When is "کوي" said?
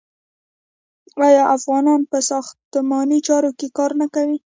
4.13-4.37